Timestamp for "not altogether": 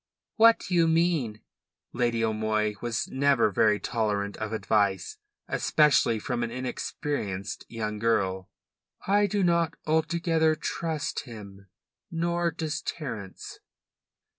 9.43-10.55